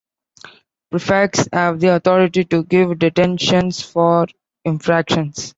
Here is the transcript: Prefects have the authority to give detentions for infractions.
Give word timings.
Prefects 0.89 1.47
have 1.53 1.79
the 1.79 1.95
authority 1.95 2.43
to 2.45 2.63
give 2.63 2.97
detentions 2.97 3.83
for 3.83 4.25
infractions. 4.65 5.49